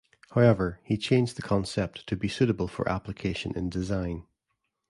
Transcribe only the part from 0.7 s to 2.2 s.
he changed the concept to